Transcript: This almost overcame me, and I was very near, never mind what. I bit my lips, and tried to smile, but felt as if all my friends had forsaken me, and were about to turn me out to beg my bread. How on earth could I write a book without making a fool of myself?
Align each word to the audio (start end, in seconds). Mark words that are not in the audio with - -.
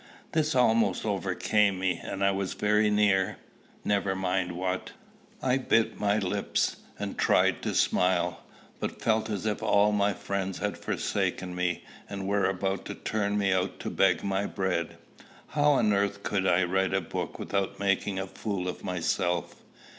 This 0.31 0.55
almost 0.55 1.05
overcame 1.05 1.77
me, 1.77 2.01
and 2.03 2.23
I 2.23 2.31
was 2.31 2.55
very 2.55 2.89
near, 2.89 3.37
never 3.85 4.15
mind 4.15 4.53
what. 4.53 4.93
I 5.43 5.57
bit 5.57 5.99
my 5.99 6.17
lips, 6.17 6.77
and 6.97 7.19
tried 7.19 7.61
to 7.61 7.75
smile, 7.75 8.41
but 8.79 8.99
felt 8.99 9.29
as 9.29 9.45
if 9.45 9.61
all 9.61 9.91
my 9.91 10.13
friends 10.13 10.57
had 10.57 10.75
forsaken 10.75 11.53
me, 11.53 11.85
and 12.09 12.27
were 12.27 12.45
about 12.49 12.83
to 12.85 12.95
turn 12.95 13.37
me 13.37 13.53
out 13.53 13.79
to 13.81 13.91
beg 13.91 14.23
my 14.23 14.47
bread. 14.47 14.97
How 15.49 15.73
on 15.73 15.93
earth 15.93 16.23
could 16.23 16.47
I 16.47 16.63
write 16.63 16.95
a 16.95 17.01
book 17.01 17.37
without 17.37 17.77
making 17.79 18.17
a 18.17 18.25
fool 18.25 18.67
of 18.67 18.83
myself? 18.83 19.57